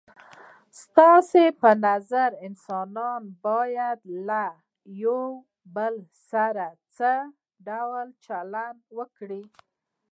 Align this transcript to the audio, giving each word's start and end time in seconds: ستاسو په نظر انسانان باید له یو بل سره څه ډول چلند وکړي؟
ستاسو 0.81 1.43
په 1.61 1.69
نظر 1.87 2.29
انسانان 2.47 3.21
باید 3.45 3.99
له 4.27 4.45
یو 5.03 5.23
بل 5.75 5.95
سره 6.29 6.65
څه 6.95 7.11
ډول 7.67 8.07
چلند 8.25 8.79
وکړي؟ 8.97 9.43